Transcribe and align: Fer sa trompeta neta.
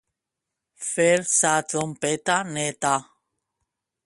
Fer 0.85 1.21
sa 1.35 1.53
trompeta 1.73 2.35
neta. 2.57 2.95